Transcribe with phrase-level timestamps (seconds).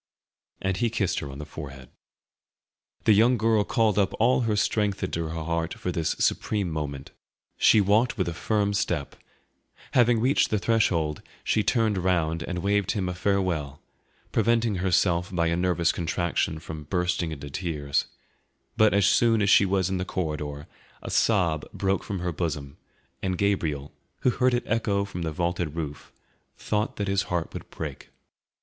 [0.63, 1.89] And he kissed her on the forehead.
[3.03, 7.11] The young girl called up all her strength into her heart for this supreme moment;
[7.55, 9.15] she walked with a firm step;
[9.91, 13.79] having reached the threshold, she turned round and waved him a farewell,
[14.31, 18.05] preventing herself by a nervous contraction from bursting into tears,
[18.75, 20.65] but as soon as she was in the corridor,
[21.03, 22.75] a sob broke from her bosom,
[23.21, 23.91] and Gabriel,
[24.21, 26.11] who heard it echo from the vaulted roof,
[26.57, 28.09] thought that his heart would break.